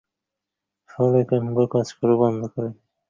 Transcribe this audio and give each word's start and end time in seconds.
ফলে 0.89 1.19
ক্যামেরা 1.29 1.65
কাজ 1.73 1.87
করা 1.97 2.15
বন্ধ 2.21 2.41
করে 2.53 2.67
দেয়। 2.67 2.75